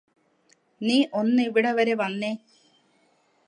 നീ 0.81 0.95
ഒന്നിവിടെവരെ 1.13 1.93
വന്നേ. 1.93 2.31